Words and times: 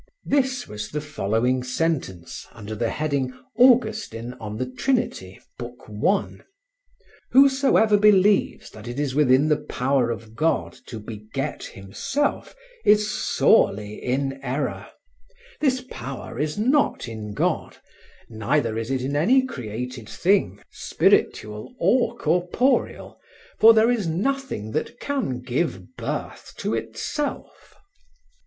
This 0.25 0.67
was 0.67 0.89
the 0.89 0.99
following 0.99 1.61
sentence, 1.61 2.47
under 2.53 2.73
the 2.73 2.89
heading 2.89 3.37
"Augustine, 3.55 4.33
On 4.39 4.57
the 4.57 4.65
Trinity, 4.65 5.39
Book 5.59 5.77
I": 5.87 6.39
"Whosoever 7.33 7.97
believes 7.99 8.71
that 8.71 8.87
it 8.87 8.99
is 8.99 9.13
within 9.13 9.47
the 9.47 9.59
power 9.59 10.09
of 10.09 10.35
God 10.35 10.75
to 10.87 10.99
beget 10.99 11.65
Himself 11.65 12.55
is 12.83 13.11
sorely 13.11 13.93
in 14.03 14.39
error; 14.41 14.87
this 15.59 15.81
power 15.87 16.39
is 16.39 16.57
not 16.57 17.07
in 17.07 17.35
God, 17.35 17.77
neither 18.27 18.79
is 18.79 18.89
it 18.89 19.03
in 19.03 19.15
any 19.15 19.45
created 19.45 20.09
thing, 20.09 20.59
spiritual 20.71 21.75
or 21.77 22.15
corporeal. 22.17 23.19
For 23.59 23.75
there 23.75 23.91
is 23.91 24.07
nothing 24.07 24.71
that 24.71 24.99
can 24.99 25.41
give 25.43 25.95
birth 25.95 26.55
to 26.57 26.73
itself." 26.73 27.75